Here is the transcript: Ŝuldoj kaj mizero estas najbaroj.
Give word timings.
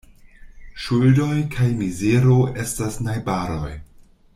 Ŝuldoj 0.83 1.37
kaj 1.57 1.69
mizero 1.83 2.41
estas 2.67 3.01
najbaroj. 3.09 3.73